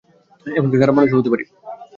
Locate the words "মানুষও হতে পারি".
0.97-1.45